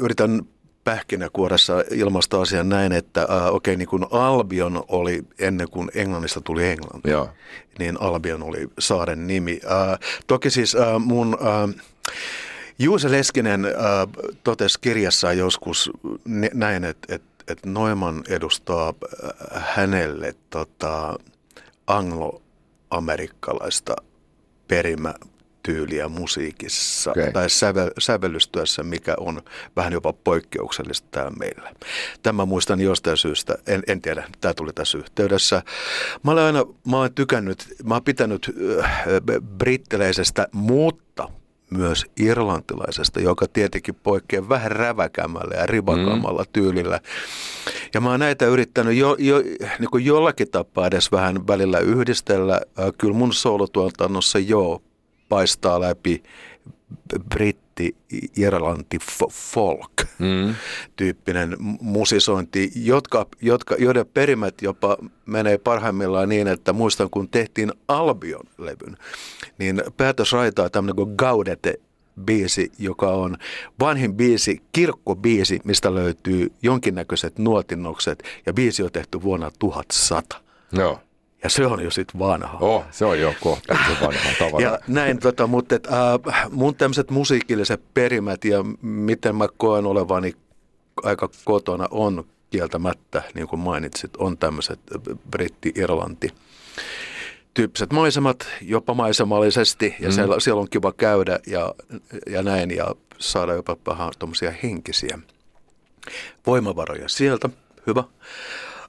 yritän 0.00 0.42
pähkinäkuoressa 0.84 1.84
ilmaista 1.90 2.40
asian 2.40 2.68
näin, 2.68 2.92
että 2.92 3.22
uh, 3.24 3.34
okei, 3.34 3.72
okay, 3.72 3.76
niin 3.76 3.88
kuin 3.88 4.04
Albion 4.10 4.84
oli 4.88 5.22
ennen 5.38 5.70
kuin 5.70 5.90
Englannista 5.94 6.40
tuli 6.40 6.68
Englanti, 6.68 7.10
Joo. 7.10 7.28
niin 7.78 8.00
Albion 8.00 8.42
oli 8.42 8.68
saaren 8.78 9.26
nimi. 9.26 9.60
Uh, 9.64 9.98
toki 10.26 10.50
siis 10.50 10.74
uh, 10.74 11.00
mun... 11.00 11.34
Uh, 11.34 11.74
Juuse 12.78 13.10
Leskinen 13.10 13.64
uh, 13.64 13.70
totesi 14.44 14.80
kirjassaan 14.80 15.38
joskus 15.38 15.90
näin, 16.54 16.84
että, 16.84 17.14
että, 17.14 17.44
että 17.48 17.68
Noiman 17.68 18.22
edustaa 18.28 18.94
hänelle 19.54 20.34
tota, 20.50 21.18
angloamerikkalaista 21.86 23.96
perimä, 24.68 25.14
tyyliä 25.62 26.08
musiikissa 26.08 27.10
okay. 27.10 27.32
tai 27.32 27.50
sävel, 27.50 27.90
sävellystyössä, 27.98 28.82
mikä 28.82 29.14
on 29.18 29.42
vähän 29.76 29.92
jopa 29.92 30.12
poikkeuksellista 30.12 31.08
täällä 31.10 31.32
meillä. 31.38 31.72
Tämä 32.22 32.46
muistan 32.46 32.80
jostain 32.80 33.16
syystä, 33.16 33.58
en, 33.66 33.82
en 33.86 34.02
tiedä, 34.02 34.24
tämä 34.40 34.54
tuli 34.54 34.72
tässä 34.72 34.98
yhteydessä. 34.98 35.62
Mä 36.22 36.30
olen 36.30 36.44
aina, 36.44 36.64
mä 36.86 36.98
olen 36.98 37.14
tykännyt, 37.14 37.74
mä 37.84 37.94
olen 37.94 38.04
pitänyt 38.04 38.50
äh, 38.80 39.06
brittiläisestä, 39.58 40.48
mutta 40.52 41.07
myös 41.70 42.06
irlantilaisesta, 42.16 43.20
joka 43.20 43.46
tietenkin 43.52 43.94
poikkeaa 43.94 44.48
vähän 44.48 44.72
räväkämällä 44.72 45.54
ja 45.54 45.66
rivakammalla 45.66 46.42
mm. 46.42 46.52
tyylillä. 46.52 47.00
Ja 47.94 48.00
mä 48.00 48.10
oon 48.10 48.20
näitä 48.20 48.46
yrittänyt 48.46 48.96
jo, 48.96 49.16
jo, 49.18 49.38
niin 49.78 49.90
kuin 49.90 50.04
jollakin 50.04 50.50
tapaa 50.50 50.86
edes 50.86 51.12
vähän 51.12 51.46
välillä 51.46 51.78
yhdistellä. 51.78 52.60
Kyllä 52.98 53.14
mun 53.14 53.32
soolotuotannossa 53.32 54.38
joo, 54.38 54.82
paistaa 55.28 55.80
läpi 55.80 56.22
britti, 57.28 57.67
irlanti, 58.36 58.98
folk 59.30 59.92
mm. 60.18 60.54
tyyppinen 60.96 61.56
musisointi, 61.80 62.72
jotka, 62.74 63.26
jotka, 63.42 63.76
joiden 63.78 64.06
perimät 64.06 64.62
jopa 64.62 64.96
menee 65.26 65.58
parhaimmillaan 65.58 66.28
niin, 66.28 66.48
että 66.48 66.72
muistan 66.72 67.10
kun 67.10 67.28
tehtiin 67.28 67.72
Albion-levyn, 67.88 68.96
niin 69.58 69.82
päätös 69.96 70.32
raitaa 70.32 70.70
tämmöinen 70.70 70.96
kuin 70.96 71.14
Gaudete 71.18 71.80
biisi, 72.24 72.72
joka 72.78 73.10
on 73.10 73.36
vanhin 73.80 74.14
biisi, 74.14 74.62
kirkkobiisi, 74.72 75.60
mistä 75.64 75.94
löytyy 75.94 76.52
jonkinnäköiset 76.62 77.38
nuotinnokset, 77.38 78.22
ja 78.46 78.52
biisi 78.52 78.82
on 78.82 78.92
tehty 78.92 79.22
vuonna 79.22 79.50
1100. 79.58 80.40
Joo. 80.72 81.00
Ja 81.42 81.50
se 81.50 81.66
on 81.66 81.84
jo 81.84 81.90
sitten 81.90 82.18
vanha. 82.18 82.58
Oh, 82.60 82.84
se 82.90 83.04
on 83.04 83.20
jo 83.20 83.34
kohta 83.40 83.74
vanha 84.00 84.30
tavalla. 84.38 84.60
Ja 84.66 84.78
näin, 84.88 85.18
tota, 85.18 85.46
mutta 85.46 85.74
et, 85.74 85.86
äh, 85.86 86.50
mun 86.50 86.74
tämmöiset 86.74 87.10
musiikilliset 87.10 87.80
perimät 87.94 88.44
ja 88.44 88.64
miten 88.82 89.36
mä 89.36 89.48
koen 89.56 89.86
olevani 89.86 90.32
aika 91.02 91.30
kotona 91.44 91.88
on 91.90 92.24
kieltämättä, 92.50 93.22
niin 93.34 93.48
kuin 93.48 93.60
mainitsit, 93.60 94.16
on 94.16 94.38
tämmöiset 94.38 94.80
britti-irlanti 95.30 96.28
tyyppiset 97.58 97.92
maisemat, 97.92 98.48
jopa 98.62 98.94
maisemallisesti, 98.94 99.96
ja 100.00 100.08
mm. 100.08 100.12
siellä, 100.12 100.40
siellä 100.40 100.60
on 100.60 100.70
kiva 100.70 100.92
käydä 100.92 101.38
ja, 101.46 101.74
ja 102.26 102.42
näin, 102.42 102.70
ja 102.70 102.94
saada 103.18 103.52
jopa 103.52 103.76
vähän 103.86 104.10
tuommoisia 104.18 104.52
henkisiä 104.62 105.18
voimavaroja 106.46 107.08
sieltä. 107.08 107.48
Hyvä. 107.86 108.04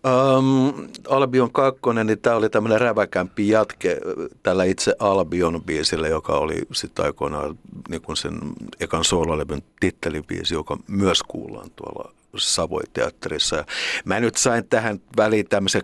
Um, 0.08 0.88
Albion 1.10 1.52
2, 1.52 1.82
niin 2.04 2.20
tämä 2.20 2.36
oli 2.36 2.50
tämmöinen 2.50 2.82
räväkämpi 2.82 3.50
jatke 3.50 3.98
tällä 4.44 4.64
itse 4.64 4.96
Albion 5.00 5.64
biisille, 5.64 6.10
joka 6.10 6.34
oli 6.34 6.62
sitten 6.72 7.06
aikoinaan 7.06 7.60
niin 7.90 8.02
sen 8.14 8.40
ekan 8.80 9.04
soololevyn 9.04 9.62
tittelibiisi, 9.80 10.54
joka 10.54 10.78
myös 10.88 11.24
kuullaan 11.24 11.70
tuolla 11.76 12.12
Savoy-teatterissa. 12.38 13.56
Ja 13.56 13.66
mä 14.06 14.20
nyt 14.20 14.38
sain 14.38 14.66
tähän 14.70 15.02
väliin 15.18 15.50
tämmöisen 15.50 15.82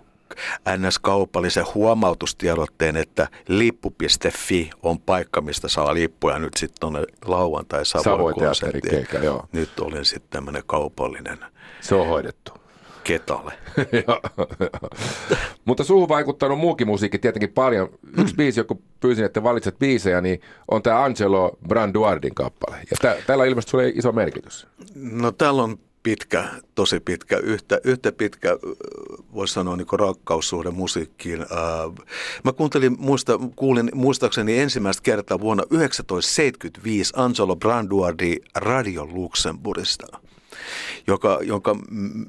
NS-kaupallisen 0.78 1.66
huomautustiedotteen, 1.74 2.96
että 2.96 3.28
lippu.fi 3.48 4.70
on 4.84 5.00
paikka, 5.00 5.42
mistä 5.42 5.68
saa 5.68 5.94
lippuja 5.94 6.40
nyt 6.40 6.58
sitten 6.58 6.80
tuonne 6.80 7.04
lauantai 7.26 7.86
Savoy 7.86 8.34
Nyt 9.52 9.80
olin 9.80 10.06
sitten 10.06 10.30
tämmöinen 10.30 10.64
kaupallinen. 10.66 11.38
Se 11.82 11.96
on 11.96 12.08
hoidettu 12.08 12.65
ketalle. 13.06 13.54
Mutta 15.66 15.84
suuhun 15.84 16.10
vaikuttanut 16.10 16.60
muukin 16.60 16.88
musiikki 16.88 17.20
tietenkin 17.20 17.54
paljon. 17.54 17.90
Yksi 18.18 18.34
mm. 18.34 18.38
biisi, 18.38 18.60
joku 18.60 18.82
pyysin, 19.00 19.26
että 19.26 19.44
valitset 19.44 19.80
biisejä, 19.80 20.22
niin 20.22 20.42
on 20.72 20.82
tämä 20.82 21.04
Angelo 21.04 21.58
Branduardin 21.68 22.36
kappale. 22.36 22.78
Ja 22.78 22.98
tä, 23.02 23.18
täällä 23.28 23.42
on 23.42 23.48
ilmeisesti 23.48 23.72
sulle 23.72 23.90
iso 23.90 24.12
merkitys. 24.12 24.68
No 24.96 25.32
täällä 25.32 25.64
on 25.64 25.78
pitkä, 26.04 26.44
tosi 26.76 27.00
pitkä, 27.00 27.38
yhtä, 27.38 27.80
yhtä 27.84 28.12
pitkä, 28.12 28.58
voisi 29.34 29.54
sanoa 29.54 29.76
niin 29.76 29.88
rakkaussuhde 29.92 30.72
musiikkiin. 30.72 31.46
Mä 32.44 32.54
kuuntelin, 32.54 32.96
muista, 33.00 33.40
kuulin 33.56 33.92
muistaakseni 33.94 34.60
ensimmäistä 34.60 35.04
kertaa 35.04 35.40
vuonna 35.40 35.64
1975 35.64 37.14
Angelo 37.16 37.56
Branduardi 37.56 38.36
Radio 38.56 39.06
Luxemburgista 39.06 40.08
joka, 41.08 41.40
jonka 41.42 41.76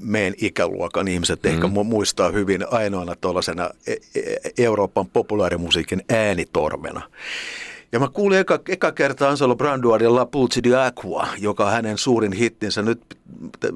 meidän 0.00 0.34
ikäluokan 0.40 1.08
ihmiset 1.08 1.42
mm. 1.42 1.50
ehkä 1.50 1.66
muistaa 1.66 2.30
hyvin 2.30 2.66
ainoana 2.70 3.14
tuollaisena 3.20 3.70
e, 3.86 3.92
e, 3.92 4.36
Euroopan 4.58 5.06
populaarimusiikin 5.06 6.02
äänitorvena. 6.08 7.02
Ja 7.92 8.00
mä 8.00 8.08
kuulin 8.08 8.38
eka, 8.38 8.60
eka 8.68 8.92
kertaa 8.92 9.30
Anselo 9.30 9.56
Branduarin 9.56 10.14
La 10.14 10.26
Pulci 10.26 10.62
di 10.62 10.74
Aqua, 10.74 11.28
joka 11.38 11.66
on 11.66 11.72
hänen 11.72 11.98
suurin 11.98 12.32
hittinsä. 12.32 12.82
Nyt 12.82 13.00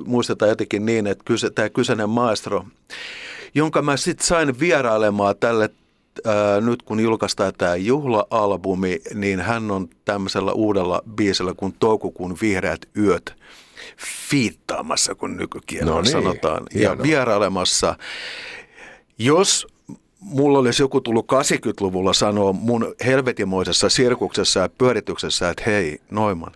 muistetaan 0.04 0.48
jotenkin 0.48 0.86
niin, 0.86 1.06
että 1.06 1.24
kyse, 1.24 1.50
tämä 1.50 1.68
kyseinen 1.68 2.10
maestro, 2.10 2.64
jonka 3.54 3.82
mä 3.82 3.96
sitten 3.96 4.26
sain 4.26 4.60
vierailemaan 4.60 5.34
tälle 5.40 5.70
Ää, 6.24 6.60
nyt 6.60 6.82
kun 6.82 7.00
julkaistaan 7.00 7.52
tämä 7.58 7.76
juhla-albumi, 7.76 9.00
niin 9.14 9.40
hän 9.40 9.70
on 9.70 9.88
tämmöisellä 10.04 10.52
uudella 10.52 11.02
biisellä 11.14 11.54
kuin 11.54 11.74
Toukokuun 11.78 12.36
vihreät 12.42 12.88
yöt 12.98 13.34
fiittaamassa, 14.28 15.14
kun 15.14 15.36
nykykielellä 15.36 15.92
no 15.94 16.00
niin, 16.00 16.12
sanotaan, 16.12 16.62
hienoa. 16.74 16.96
ja 16.96 17.02
vierailemassa. 17.02 17.96
Jos 19.18 19.66
mulla 20.20 20.58
olisi 20.58 20.82
joku 20.82 21.00
tullut 21.00 21.26
80-luvulla 21.32 22.12
sanoa 22.12 22.52
mun 22.52 22.94
helvetimoisessa 23.04 23.88
sirkuksessa 23.88 24.60
ja 24.60 24.68
pyörityksessä, 24.68 25.50
että 25.50 25.62
hei 25.66 25.98
Noiman, 26.10 26.52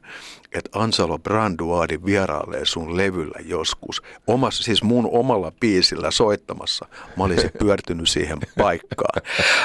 että 0.54 0.78
Ansalo 0.78 1.18
Branduadi 1.18 1.98
vierailee 2.04 2.64
sun 2.64 2.96
levyllä 2.96 3.38
joskus, 3.44 4.02
omassa, 4.26 4.62
siis 4.62 4.82
mun 4.82 5.08
omalla 5.12 5.52
biisillä 5.60 6.10
soittamassa. 6.10 6.86
Mä 7.16 7.24
olisin 7.24 7.50
pyörtynyt 7.58 8.08
siihen 8.08 8.38
paikkaan. 8.58 9.22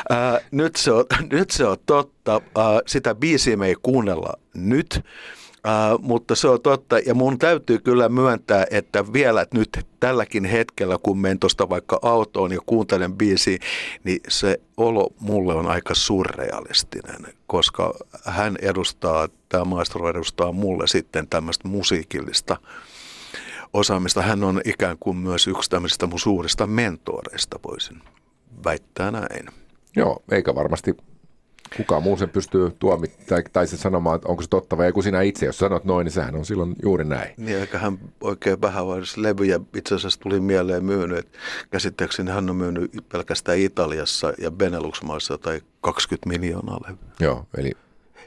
Ää, 0.10 0.40
nyt, 0.52 0.76
se 0.76 0.92
on, 0.92 1.06
nyt 1.32 1.52
se 1.52 1.66
on 1.66 1.78
totta. 1.86 2.42
Ää, 2.56 2.82
sitä 2.88 3.16
biisiä 3.16 3.58
me 3.58 3.68
ei 3.68 3.76
kuunnella 3.82 4.34
nyt. 4.54 5.04
Uh, 5.60 6.04
mutta 6.04 6.36
se 6.36 6.48
on 6.48 6.62
totta, 6.62 7.00
ja 7.00 7.14
mun 7.14 7.40
täytyy 7.40 7.80
kyllä 7.80 8.10
myöntää, 8.10 8.66
että 8.72 9.14
vielä 9.14 9.46
nyt 9.54 9.86
tälläkin 10.00 10.46
hetkellä, 10.46 10.98
kun 11.04 11.20
menen 11.20 11.40
tuosta 11.40 11.70
vaikka 11.70 12.00
autoon 12.02 12.52
ja 12.52 12.60
kuuntelen 12.66 13.14
biisi, 13.14 13.60
niin 14.04 14.20
se 14.28 14.62
olo 14.78 15.10
mulle 15.20 15.54
on 15.54 15.68
aika 15.68 15.96
surrealistinen, 15.96 17.34
koska 17.48 17.94
hän 18.26 18.58
edustaa, 18.62 19.28
tämä 19.50 19.66
maestro 19.66 20.10
edustaa 20.10 20.52
mulle 20.52 20.88
sitten 20.88 21.28
tämmöistä 21.28 21.68
musiikillista 21.68 22.58
osaamista. 23.74 24.22
Hän 24.22 24.44
on 24.44 24.62
ikään 24.66 24.98
kuin 25.00 25.18
myös 25.18 25.48
yksi 25.48 25.70
tämmöisistä 25.70 26.08
mun 26.08 26.20
suurista 26.20 26.68
mentoreista, 26.68 27.60
voisin 27.68 28.02
väittää 28.66 29.12
näin. 29.12 29.48
Joo, 29.96 30.24
eikä 30.32 30.56
varmasti 30.56 30.98
Kuka 31.78 32.00
muu 32.00 32.18
sen 32.18 32.30
pystyy 32.30 32.72
tuomittamaan 32.80 33.28
tai, 33.28 33.44
tai 33.54 33.68
se 33.68 33.78
sanomaan, 33.78 34.16
että 34.16 34.28
onko 34.28 34.42
se 34.42 34.50
totta 34.50 34.78
vai 34.78 34.86
ei, 34.86 34.92
kun 34.92 35.04
sinä 35.04 35.22
itse, 35.22 35.46
jos 35.46 35.58
sanot 35.58 35.86
noin, 35.86 36.06
niin 36.06 36.12
sehän 36.12 36.36
on 36.36 36.46
silloin 36.46 36.76
juuri 36.84 37.06
näin. 37.06 37.34
Niin, 37.38 37.58
eikä 37.58 37.78
hän 37.80 37.98
oikein 38.22 38.62
vähän 38.62 38.86
levyjä 39.18 39.60
itse 39.76 39.96
asiassa 39.96 40.20
tuli 40.20 40.40
mieleen 40.40 40.86
myynyt, 40.86 41.18
että 41.18 41.38
käsittääkseni 41.72 42.32
hän 42.32 42.50
on 42.50 42.56
myynyt 42.56 42.92
pelkästään 43.12 43.58
Italiassa 43.58 44.34
ja 44.38 44.52
Benelux-maissa 44.52 45.38
tai 45.38 45.62
20 45.82 46.30
miljoonaa 46.30 46.80
levyä. 46.88 46.98
Joo, 47.20 47.46
eli 47.58 47.72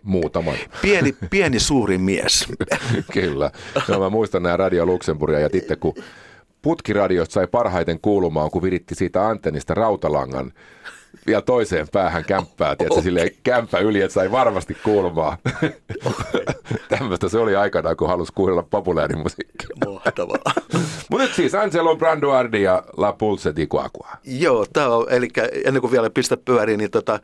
muutaman. 0.02 0.56
Pieni, 0.82 1.16
pieni 1.30 1.60
suuri 1.60 1.98
mies. 1.98 2.46
Kyllä. 3.12 3.50
No, 3.88 3.98
mä 3.98 4.10
muistan 4.10 4.42
nämä 4.42 4.56
Radio 4.56 4.86
Luxemburgia 4.86 5.40
ja 5.40 5.48
sitten 5.52 5.78
kun 5.78 5.94
putkiradiosta 6.62 7.32
sai 7.32 7.46
parhaiten 7.46 8.00
kuulumaan, 8.00 8.50
kun 8.50 8.62
viritti 8.62 8.94
siitä 8.94 9.28
antennista 9.28 9.74
rautalangan 9.74 10.52
vielä 11.26 11.42
toiseen 11.42 11.86
päähän 11.92 12.24
kämppää, 12.24 12.76
tiedätkö, 12.76 12.94
okay. 12.94 13.02
silleen 13.02 13.30
kämppä 13.42 13.78
yli, 13.78 14.00
että 14.00 14.14
sai 14.14 14.30
varmasti 14.30 14.76
kuulumaan. 14.84 15.38
Okay. 16.04 16.44
Tämmöistä 16.88 17.28
se 17.28 17.38
oli 17.38 17.56
aikanaan, 17.56 17.96
kun 17.96 18.08
halusi 18.08 18.32
kuunnella 18.32 18.62
populaarimusiikkia. 18.62 19.68
Mahtavaa. 19.86 20.52
Mutta 21.10 21.26
nyt 21.26 21.34
siis 21.34 21.54
Angelo 21.54 21.96
Branduardi 21.96 22.62
ja 22.62 22.82
La 22.96 23.12
Pulse 23.12 23.56
di. 23.56 23.68
Joo, 24.24 24.66
tämä 24.72 24.88
on, 24.88 25.06
eli 25.10 25.28
ennen 25.64 25.80
kuin 25.80 25.90
vielä 25.90 26.10
pistä 26.10 26.36
pyöriin, 26.36 26.78
niin 26.78 26.90
tota, 26.90 27.20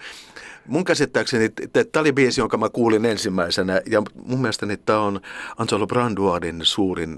mun 0.68 0.84
käsittääkseni 0.84 1.48
tämä 1.48 2.00
oli 2.00 2.12
biisi, 2.12 2.40
jonka 2.40 2.56
mä 2.56 2.68
kuulin 2.68 3.04
ensimmäisenä, 3.04 3.80
ja 3.86 4.02
mun 4.24 4.40
mielestäni 4.40 4.76
tämä 4.76 5.00
on 5.00 5.20
Angelo 5.56 5.86
Branduardin 5.86 6.60
suurin 6.62 7.16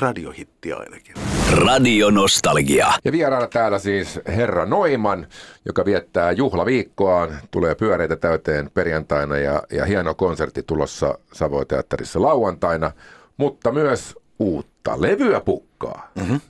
radiohitti 0.00 0.72
ainakin. 0.72 1.14
Radionostalgia. 1.52 2.92
Ja 3.04 3.12
vieraana 3.12 3.46
täällä 3.46 3.78
siis 3.78 4.20
herra 4.26 4.66
Noiman, 4.66 5.26
joka 5.64 5.84
viettää 5.84 6.32
juhlaviikkoaan, 6.32 7.38
tulee 7.50 7.74
pyöreitä 7.74 8.16
täyteen 8.16 8.70
perjantaina 8.74 9.36
ja, 9.36 9.62
ja 9.72 9.84
hieno 9.84 10.14
konsertti 10.14 10.62
tulossa 10.62 11.18
Savoiteatterissa 11.32 12.22
lauantaina, 12.22 12.90
mutta 13.36 13.72
myös 13.72 14.14
uutta 14.38 15.00
levyä 15.00 15.40
pukkaa. 15.40 16.10
Mm-hmm. 16.14 16.40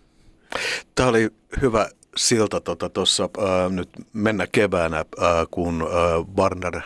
Tämä 0.94 1.08
oli 1.08 1.30
hyvä 1.62 1.88
silta 2.16 2.60
tuossa 2.92 3.28
tota, 3.28 3.64
äh, 3.64 3.72
nyt 3.72 3.88
mennä 4.12 4.46
keväänä, 4.46 4.98
äh, 4.98 5.04
kun 5.50 5.82
äh, 5.82 6.36
Warner 6.36 6.80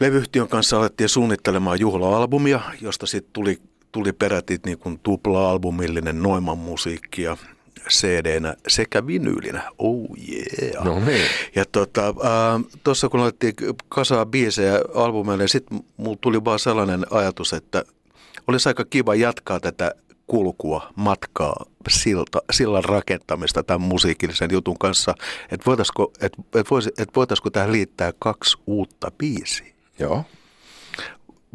levyyhtiön 0.00 0.48
kanssa 0.48 0.78
alettiin 0.78 1.08
suunnittelemaan 1.08 1.80
juhla-albumia, 1.80 2.60
josta 2.80 3.06
sitten 3.06 3.32
tuli, 3.32 3.58
tuli 3.92 4.12
peräti 4.12 4.58
niin 4.66 4.78
kuin 4.78 4.98
tupla-albumillinen 4.98 6.22
Noiman 6.22 6.58
musiikkia 6.58 7.36
cd 7.88 8.40
sekä 8.68 9.06
vinyylinä. 9.06 9.62
Oh 9.78 10.06
yeah. 10.28 10.84
No 10.84 11.00
niin. 11.00 11.26
Ja 11.54 11.64
tuossa 11.64 12.16
tota, 12.82 13.08
kun 13.08 13.20
alettiin 13.20 13.54
kasaa 13.88 14.26
biisejä 14.26 14.80
albumeille, 14.94 15.48
sitten 15.48 15.80
mulla 15.96 16.18
tuli 16.20 16.44
vaan 16.44 16.58
sellainen 16.58 17.06
ajatus, 17.10 17.52
että 17.52 17.84
olisi 18.46 18.68
aika 18.68 18.84
kiva 18.84 19.14
jatkaa 19.14 19.60
tätä 19.60 19.94
kulkua, 20.32 20.92
matkaa, 20.96 21.64
silta, 21.88 22.42
sillan 22.52 22.84
rakentamista 22.84 23.62
tämän 23.62 23.80
musiikillisen 23.80 24.50
jutun 24.52 24.78
kanssa, 24.78 25.14
että 25.50 25.66
voitaisiko, 25.66 26.12
et, 26.20 26.32
et 26.54 26.70
voisi, 26.70 26.90
et 26.98 27.08
voitaisiko 27.16 27.50
tähän 27.50 27.72
liittää 27.72 28.12
kaksi 28.18 28.58
uutta 28.66 29.10
biisiä. 29.18 29.74
Joo. 29.98 30.24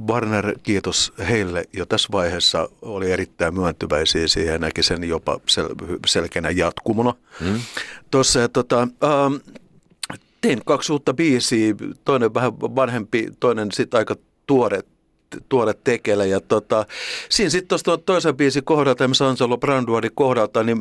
Warner, 0.07 0.59
kiitos 0.63 1.13
heille 1.29 1.63
jo 1.73 1.85
tässä 1.85 2.09
vaiheessa, 2.11 2.69
oli 2.81 3.11
erittäin 3.11 3.53
myöntyväisiä 3.53 4.27
siihen 4.27 4.53
ja 4.53 4.59
näki 4.59 4.83
sen 4.83 5.03
jopa 5.03 5.35
sel- 5.35 5.99
selkeänä 6.07 6.49
jatkumona. 6.49 7.13
Hmm. 7.39 7.59
Tuossa, 8.11 8.49
tota, 8.49 8.81
ähm, 8.81 9.33
tein 10.41 10.61
kaksi 10.65 10.91
uutta 10.91 11.13
biisiä, 11.13 11.75
toinen 12.05 12.33
vähän 12.33 12.59
vanhempi, 12.59 13.27
toinen 13.39 13.71
sitten 13.71 13.97
aika 13.97 14.15
tuore 14.47 14.81
tuoda 15.49 15.73
tekele. 15.73 16.27
Ja 16.27 16.39
tota, 16.39 16.85
siinä 17.29 17.49
sitten 17.49 17.67
tuosta 17.67 17.97
toisen 17.97 18.37
biisin 18.37 18.63
kohdalta, 18.63 19.03
ja 19.03 19.27
Angelo 19.27 19.57
Branduardin 19.57 20.11
kohdalta, 20.15 20.63
niin 20.63 20.77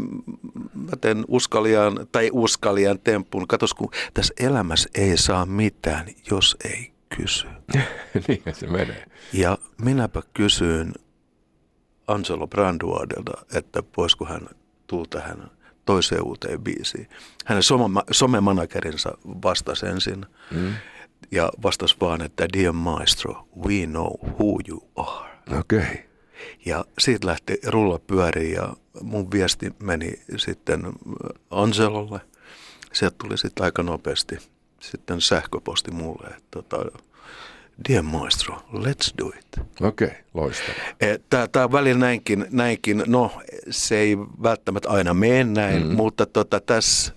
mä 0.75 0.97
teen 1.01 1.25
uskalian, 1.29 2.07
tai 2.13 2.31
uskalian 2.33 2.99
tempun. 2.99 3.49
Katos, 3.49 3.75
kun 3.75 3.91
tässä 4.15 4.35
elämässä 4.41 4.89
ei 4.95 5.17
saa 5.17 5.47
mitään, 5.47 6.07
jos 6.31 6.57
ei 6.65 6.93
kysy. 7.17 7.47
niin 8.29 8.43
se 8.53 8.67
menee. 8.67 9.07
Ja 9.33 9.59
minäpä 9.83 10.23
kysyin 10.35 10.95
Angelo 12.07 12.47
Branduardilta, 12.47 13.33
että 13.55 13.83
voisiko 13.97 14.25
hän 14.25 14.49
tulla 14.87 15.07
tähän 15.11 15.51
toiseen 15.85 16.23
uuteen 16.23 16.61
biisiin. 16.61 17.09
Hänen 17.45 17.63
somemanagerinsa 18.11 19.19
vastasi 19.43 19.87
ensin. 19.87 20.27
Mm 20.51 20.75
ja 21.31 21.51
vastasi 21.63 21.97
vaan, 22.01 22.23
että 22.23 22.49
Dear 22.53 22.73
Maestro, 22.73 23.49
we 23.67 23.87
know 23.87 24.13
who 24.23 24.59
you 24.69 24.89
are. 24.97 25.31
Okei. 25.59 25.79
Okay. 25.79 25.97
Ja 26.67 26.85
siitä 26.99 27.27
lähti 27.27 27.59
rulla 27.67 27.99
pyöriin 27.99 28.53
ja 28.53 28.77
mun 29.03 29.31
viesti 29.31 29.73
meni 29.83 30.13
sitten 30.37 30.83
Angelolle. 31.51 32.21
Sieltä 32.93 33.17
tuli 33.19 33.39
sitten 33.39 33.65
aika 33.65 33.83
nopeasti 33.83 34.39
sitten 34.81 35.21
sähköposti 35.21 35.91
mulle, 35.91 36.27
että 36.27 36.43
tota, 36.51 36.77
Dear 37.89 38.03
Maestro, 38.03 38.55
let's 38.73 39.15
do 39.19 39.27
it. 39.39 39.47
Okei, 39.81 40.07
okay, 40.07 40.19
loistavaa. 40.35 40.81
E, 41.01 41.17
Tämä 41.31 41.65
on 41.65 41.73
välillä 41.73 41.99
näinkin, 42.01 42.47
näinkin, 42.51 43.03
no 43.07 43.41
se 43.71 43.99
ei 43.99 44.19
välttämättä 44.19 44.91
aina 44.91 45.15
mene 45.15 45.45
näin, 45.45 45.87
mm. 45.87 45.95
mutta 45.95 46.27
tota, 46.27 46.61
tässä 46.61 47.13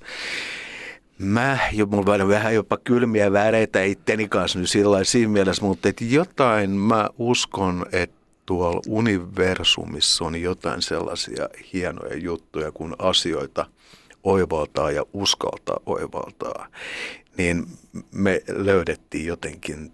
mä, 1.19 1.59
jo, 1.71 1.85
mulla 1.85 2.13
on 2.13 2.27
vähän 2.27 2.55
jopa 2.55 2.77
kylmiä 2.77 3.31
väreitä 3.31 3.83
itteni 3.83 4.27
kanssa 4.27 4.59
nyt 4.59 4.69
sillä 4.69 5.03
siinä 5.03 5.31
mielessä, 5.31 5.65
mutta 5.65 5.89
että 5.89 6.05
jotain 6.05 6.71
mä 6.71 7.09
uskon, 7.17 7.85
että 7.91 8.19
tuolla 8.45 8.81
universumissa 8.87 10.25
on 10.25 10.41
jotain 10.41 10.81
sellaisia 10.81 11.49
hienoja 11.73 12.17
juttuja, 12.17 12.71
kun 12.71 12.95
asioita 12.99 13.65
oivaltaa 14.23 14.91
ja 14.91 15.03
uskaltaa 15.13 15.79
oivaltaa, 15.85 16.67
niin 17.37 17.65
me 18.11 18.41
löydettiin 18.47 19.25
jotenkin 19.25 19.91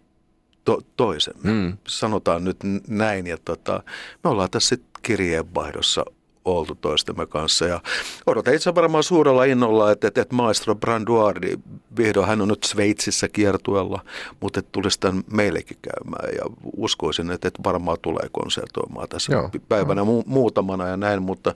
to- 0.65 0.81
toisemme. 0.97 1.51
Mm. 1.51 1.77
Sanotaan 1.87 2.43
nyt 2.43 2.57
näin, 2.87 3.27
ja 3.27 3.37
tota, 3.45 3.83
me 4.23 4.29
ollaan 4.29 4.51
tässä 4.51 4.77
kirjeenvaihdossa 5.01 6.05
oltu 6.45 6.75
toistemme 6.75 7.25
kanssa. 7.25 7.65
Ja 7.65 7.81
odotan 8.25 8.53
itse 8.53 8.75
varmaan 8.75 9.03
suurella 9.03 9.43
innolla, 9.43 9.91
että, 9.91 10.07
että, 10.07 10.21
että 10.21 10.35
maestro 10.35 10.75
Branduardi, 10.75 11.57
vihdoin 11.97 12.27
hän 12.27 12.41
on 12.41 12.47
nyt 12.47 12.63
Sveitsissä 12.63 13.27
kiertuella, 13.27 13.99
mutta 14.39 14.59
että 14.59 14.69
tulisi 14.71 14.99
tämän 14.99 15.23
meillekin 15.31 15.77
käymään. 15.81 16.35
Ja 16.35 16.43
uskoisin, 16.77 17.31
että, 17.31 17.47
että 17.47 17.63
varmaan 17.63 17.97
tulee 18.01 18.29
konsertoimaan 18.31 19.09
tässä 19.09 19.33
Joo. 19.33 19.49
päivänä 19.69 20.01
mu- 20.01 20.23
muutamana 20.25 20.87
ja 20.87 20.97
näin, 20.97 21.21
mutta 21.21 21.55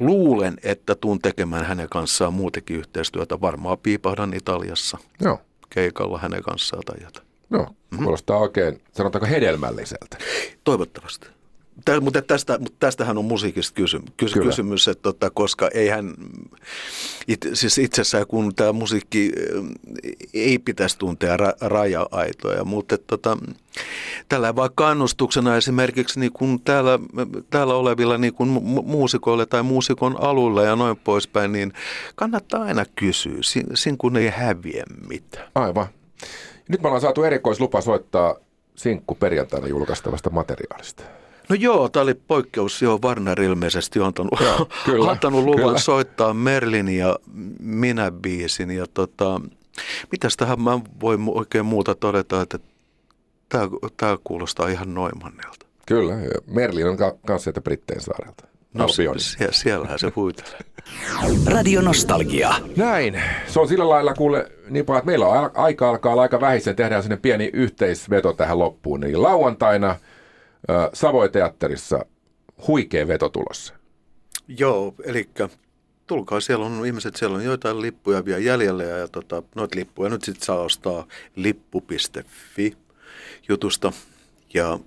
luulen, 0.00 0.56
että 0.62 0.94
tuun 0.94 1.18
tekemään 1.18 1.64
hänen 1.64 1.88
kanssaan 1.88 2.34
muutenkin 2.34 2.76
yhteistyötä. 2.76 3.40
Varmaan 3.40 3.78
piipahdan 3.78 4.34
Italiassa 4.34 4.98
Joo. 5.20 5.38
keikalla 5.70 6.18
hänen 6.18 6.42
kanssaan 6.42 6.82
tai 6.86 6.96
jotain. 7.04 7.26
No, 7.50 7.66
kuulostaa 7.96 8.36
mm-hmm. 8.36 8.42
oikein, 8.42 8.82
sanotaanko 8.92 9.26
hedelmälliseltä. 9.26 10.18
Toivottavasti. 10.64 11.28
Tä, 11.84 12.00
mutta, 12.00 12.22
tästä, 12.22 12.58
mutta 12.58 12.76
tästähän 12.80 13.18
on 13.18 13.24
musiikista 13.24 13.74
kysy, 13.74 14.00
kysy, 14.16 14.40
kysymys, 14.40 14.88
että 14.88 15.02
tota, 15.02 15.30
koska 15.30 15.68
eihän, 15.74 16.14
it, 17.28 17.48
siis 17.54 17.78
itsessään 17.78 18.26
kun 18.26 18.54
tämä 18.54 18.72
musiikki 18.72 19.32
eh, 19.36 20.16
ei 20.34 20.58
pitäisi 20.58 20.98
tuntea 20.98 21.36
ra, 21.36 21.52
raja-aitoja, 21.60 22.64
mutta 22.64 22.94
että, 22.94 23.06
tota, 23.06 23.38
tällä 24.28 24.56
vaikka 24.56 24.84
kannustuksena 24.84 25.56
esimerkiksi 25.56 26.20
niin 26.20 26.32
kun 26.32 26.60
täällä, 26.60 26.98
täällä 27.50 27.74
olevilla 27.74 28.18
niin 28.18 28.34
kun 28.34 28.48
muusikoilla 28.84 29.46
tai 29.46 29.62
muusikon 29.62 30.16
alulla 30.20 30.62
ja 30.62 30.76
noin 30.76 30.96
poispäin, 30.96 31.52
niin 31.52 31.72
kannattaa 32.14 32.62
aina 32.62 32.84
kysyä, 32.94 33.38
sin, 33.74 33.98
kun 33.98 34.16
ei 34.16 34.28
häviä 34.28 34.84
mitään. 35.08 35.48
Aivan. 35.54 35.86
Nyt 36.68 36.82
me 36.82 36.88
ollaan 36.88 37.00
saatu 37.00 37.22
erikoislupa 37.22 37.80
soittaa 37.80 38.36
sinkku 38.74 39.14
perjantaina 39.14 39.66
julkaistavasta 39.66 40.30
materiaalista. 40.30 41.19
No 41.50 41.56
joo, 41.56 41.88
tämä 41.88 42.02
oli 42.02 42.14
poikkeus. 42.14 42.82
Joo, 42.82 42.98
Warner 43.04 43.40
ilmeisesti 43.40 44.00
on 44.00 44.06
antanut, 44.06 44.40
joo, 44.40 44.68
kyllä, 44.84 45.10
antanut 45.10 45.44
luvan 45.44 45.64
kyllä. 45.64 45.78
soittaa 45.78 46.34
Merlin 46.34 46.88
ja 46.88 47.16
minä 47.60 48.10
biisin. 48.10 48.70
Ja 48.70 48.86
tota, 48.94 49.40
mitäs 50.12 50.36
tähän 50.36 50.62
mä 50.62 50.80
voin 51.00 51.20
oikein 51.26 51.66
muuta 51.66 51.94
todeta, 51.94 52.42
että 52.42 52.58
tämä, 53.48 53.68
tämä 53.96 54.18
kuulostaa 54.24 54.68
ihan 54.68 54.94
Noimannelta. 54.94 55.66
Kyllä, 55.86 56.14
Merlin 56.46 56.86
on 56.86 56.96
kanssa 57.26 57.44
sieltä 57.44 57.60
Brittein 57.60 58.00
saarelta. 58.00 58.44
No 58.74 58.88
sie, 58.88 59.48
siellähän 59.50 59.98
se 59.98 60.10
puitelee. 60.10 60.60
Radio 61.54 61.80
Nostalgia. 61.80 62.54
Näin. 62.76 63.22
Se 63.46 63.60
on 63.60 63.68
sillä 63.68 63.88
lailla 63.88 64.14
kuule 64.14 64.52
niin 64.68 64.84
paljon, 64.84 64.98
että 64.98 65.06
meillä 65.06 65.26
on 65.26 65.50
aika 65.54 65.88
alkaa 65.88 66.20
aika 66.20 66.40
vähisen. 66.40 66.76
Tehdään 66.76 67.02
sinne 67.02 67.16
pieni 67.16 67.50
yhteisveto 67.52 68.32
tähän 68.32 68.58
loppuun. 68.58 69.00
Niin 69.00 69.22
lauantaina– 69.22 69.96
Savoiteatterissa 70.92 72.04
huikea 72.66 73.08
veto 73.08 73.28
tulossa. 73.28 73.74
Joo, 74.48 74.94
eli 75.04 75.28
tulkaa, 76.06 76.40
siellä 76.40 76.66
on 76.66 76.86
ihmiset, 76.86 77.16
siellä 77.16 77.36
on 77.36 77.44
joitain 77.44 77.82
lippuja 77.82 78.24
vielä 78.24 78.38
jäljellä 78.38 78.84
ja, 78.84 78.96
ja 78.96 79.08
tota, 79.08 79.42
noita 79.54 79.78
lippuja 79.78 80.10
nyt 80.10 80.24
sitten 80.24 80.44
saa 80.44 80.60
ostaa 80.60 81.06
lippu.fi 81.36 82.76
jutusta 83.48 83.92
ja, 84.54 84.78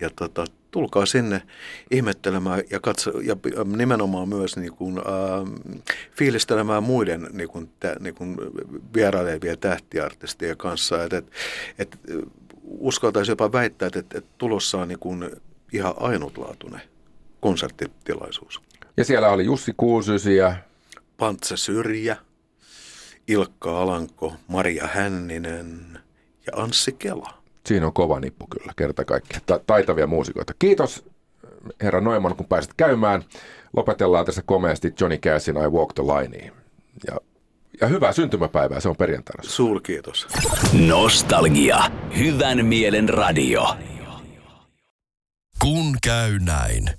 ja 0.00 0.10
tota, 0.16 0.44
tulkaa 0.72 1.06
sinne 1.06 1.42
ihmettelemään 1.90 2.62
ja, 2.70 2.80
katso, 2.80 3.20
ja 3.20 3.36
nimenomaan 3.76 4.28
myös 4.28 4.56
niin 4.56 4.72
kuin, 4.72 4.98
äh, 4.98 5.04
fiilistelemään 6.16 6.82
muiden 6.82 7.28
niin 7.32 7.48
kuin, 7.48 7.70
tä, 7.80 7.96
niin 8.00 8.14
kuin 8.14 8.36
vierailevien 8.94 9.58
tähtiartistien 9.58 10.56
kanssa. 10.56 11.04
Et, 11.04 11.12
et, 11.12 11.26
et, 11.78 11.98
uskaltaisi 12.62 13.32
jopa 13.32 13.52
väittää, 13.52 13.86
että, 13.86 14.18
että 14.18 14.32
tulossa 14.38 14.78
on 14.78 14.88
niin 14.88 14.98
kuin 14.98 15.30
ihan 15.72 15.94
ainutlaatuinen 15.96 16.82
konserttitilaisuus. 17.40 18.60
Ja 18.96 19.04
siellä 19.04 19.28
oli 19.28 19.44
Jussi 19.44 19.74
Kuusysi 19.76 20.36
ja... 20.36 20.54
Pantse 21.16 21.56
Syrjä, 21.56 22.16
Ilkka 23.28 23.82
Alanko, 23.82 24.32
Maria 24.48 24.88
Hänninen 24.92 25.98
ja 26.46 26.62
Anssi 26.62 26.92
Kela. 26.92 27.42
Siinä 27.66 27.86
on 27.86 27.92
kova 27.92 28.20
nippu 28.20 28.46
kyllä, 28.46 28.72
kerta 28.76 29.04
kaikkiaan. 29.04 29.42
Ta- 29.46 29.60
taitavia 29.66 30.06
muusikoita. 30.06 30.52
Kiitos 30.58 31.04
herra 31.82 32.00
Noiman, 32.00 32.36
kun 32.36 32.46
pääsit 32.46 32.74
käymään. 32.76 33.24
Lopetellaan 33.76 34.26
tässä 34.26 34.42
komeasti 34.46 34.94
Johnny 35.00 35.18
Cashin 35.18 35.56
I 35.56 35.68
Walk 35.68 35.94
the 35.94 36.02
Lineen. 36.02 36.52
Ja, 37.06 37.16
ja 37.80 37.86
hyvää 37.86 38.12
syntymäpäivää, 38.12 38.80
se 38.80 38.88
on 38.88 38.96
perjantaina. 38.96 39.50
Suur 39.50 39.80
kiitos. 39.80 40.26
Nostalgia. 40.86 41.78
Hyvän 42.18 42.66
mielen 42.66 43.08
radio. 43.08 43.76
Kun 45.58 45.96
käy 46.02 46.38
näin. 46.38 46.90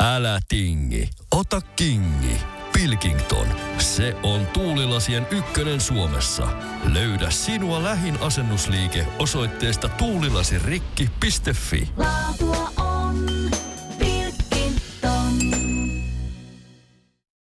Älä 0.00 0.38
tingi, 0.48 1.08
ota 1.30 1.60
kingi. 1.76 2.40
Pilkington, 2.72 3.46
se 3.78 4.14
on 4.22 4.46
tuulilasien 4.46 5.26
ykkönen 5.30 5.80
Suomessa. 5.80 6.48
Löydä 6.92 7.30
sinua 7.30 7.82
lähin 7.82 8.18
asennusliike 8.20 9.06
osoitteesta 9.18 9.88
tuulilasirikki.fi. 9.88 11.88
Laatu 11.96 12.65